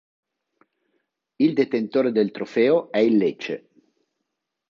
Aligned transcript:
Il 1.37 1.53
detentore 1.53 2.11
del 2.11 2.31
trofeo 2.31 2.89
è 2.89 2.97
il 2.97 3.17
Lecce. 3.17 3.69